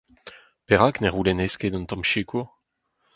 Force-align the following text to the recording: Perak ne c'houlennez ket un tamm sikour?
Perak 0.67 0.95
ne 0.99 1.09
c'houlennez 1.11 1.53
ket 1.59 1.77
un 1.77 1.85
tamm 1.87 2.03
sikour? 2.11 2.47